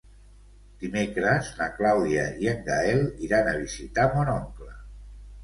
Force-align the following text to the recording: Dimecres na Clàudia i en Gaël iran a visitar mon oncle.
Dimecres 0.83 1.51
na 1.59 1.67
Clàudia 1.75 2.23
i 2.45 2.49
en 2.55 2.65
Gaël 2.71 3.03
iran 3.29 3.53
a 3.53 3.55
visitar 3.61 4.09
mon 4.17 4.35
oncle. 4.41 4.73